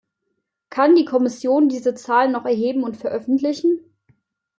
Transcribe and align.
Kann 0.71 0.95
die 0.95 1.05
Kommission 1.05 1.69
diese 1.69 1.93
Zahlen 1.93 2.31
noch 2.31 2.45
erheben 2.45 2.83
und 2.83 2.97
veröffentlichen? 2.97 3.81